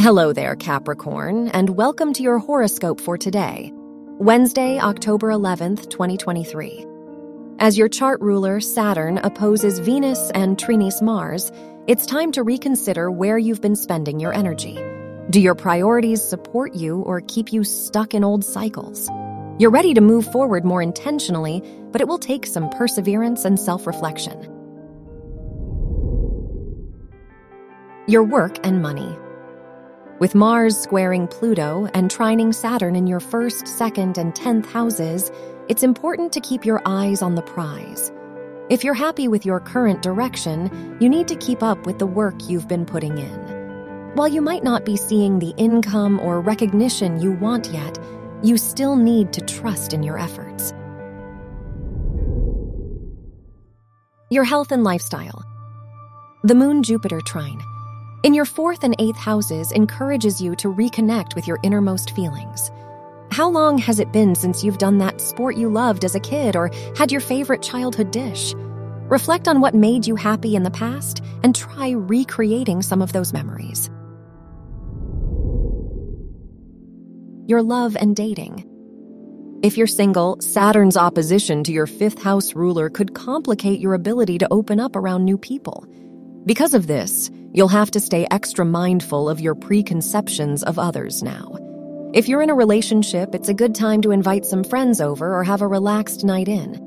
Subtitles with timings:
[0.00, 6.86] Hello there, Capricorn, and welcome to your horoscope for today, Wednesday, October 11th, 2023.
[7.58, 11.52] As your chart ruler, Saturn, opposes Venus and Trines Mars,
[11.86, 14.82] it's time to reconsider where you've been spending your energy.
[15.28, 19.10] Do your priorities support you or keep you stuck in old cycles?
[19.58, 21.62] You're ready to move forward more intentionally,
[21.92, 24.40] but it will take some perseverance and self reflection.
[28.08, 29.14] Your work and money.
[30.20, 35.32] With Mars squaring Pluto and trining Saturn in your first, second, and tenth houses,
[35.68, 38.12] it's important to keep your eyes on the prize.
[38.68, 42.34] If you're happy with your current direction, you need to keep up with the work
[42.50, 44.12] you've been putting in.
[44.14, 47.98] While you might not be seeing the income or recognition you want yet,
[48.42, 50.74] you still need to trust in your efforts.
[54.28, 55.42] Your health and lifestyle.
[56.44, 57.62] The Moon Jupiter trine
[58.22, 62.70] in your fourth and eighth houses encourages you to reconnect with your innermost feelings.
[63.30, 66.56] How long has it been since you've done that sport you loved as a kid
[66.56, 68.54] or had your favorite childhood dish?
[69.08, 73.32] Reflect on what made you happy in the past and try recreating some of those
[73.32, 73.88] memories.
[77.46, 78.66] Your love and dating.
[79.62, 84.48] If you're single, Saturn's opposition to your fifth house ruler could complicate your ability to
[84.50, 85.86] open up around new people.
[86.46, 91.56] Because of this, you'll have to stay extra mindful of your preconceptions of others now.
[92.14, 95.44] If you're in a relationship, it's a good time to invite some friends over or
[95.44, 96.78] have a relaxed night in.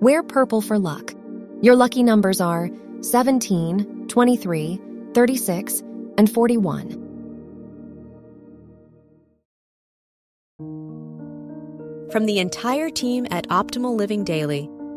[0.00, 1.14] Wear purple for luck.
[1.60, 2.68] Your lucky numbers are
[3.02, 4.80] 17, 23,
[5.14, 5.82] 36,
[6.18, 6.90] and 41.
[12.10, 14.68] From the entire team at Optimal Living Daily,